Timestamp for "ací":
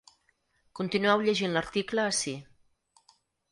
2.15-2.35